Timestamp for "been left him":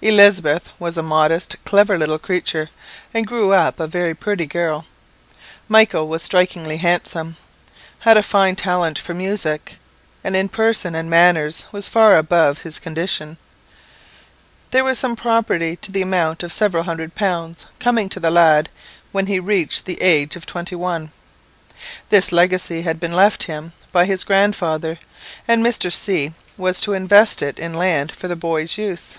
23.00-23.72